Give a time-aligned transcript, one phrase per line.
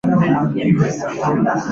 [0.09, 0.27] 在墓碑
[0.73, 1.69] 刻下这一首诗